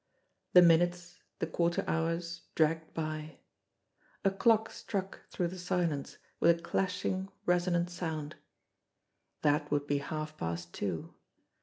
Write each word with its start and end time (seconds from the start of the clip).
The 0.53 0.63
minutes, 0.63 1.19
the 1.37 1.45
quarter 1.45 1.83
hours 1.87 2.41
dragged 2.55 2.91
by. 2.95 3.37
A 4.25 4.31
clock 4.31 4.71
struck 4.71 5.19
through 5.29 5.49
the 5.49 5.59
silence 5.59 6.17
with 6.39 6.57
a 6.57 6.59
clashing, 6.63 7.29
resonant 7.45 7.91
sound. 7.91 8.35
That 9.43 9.69
would 9.69 9.85
be 9.85 9.99
half 9.99 10.35
past 10.37 10.73
two. 10.73 11.13